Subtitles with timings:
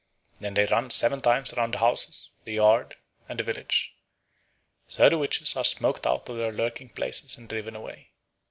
[0.39, 2.95] _"Then they run seven times round the houses, the yards,
[3.29, 3.93] and the village.
[4.87, 8.09] So the witches are smoked out of their lurking places and driven away.